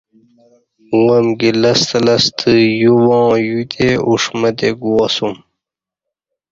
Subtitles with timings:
[0.93, 2.49] اُݩڅ امکی لستہ لستہ
[2.81, 5.35] یوواں یوتی اُݜمہ تی گُواسُوم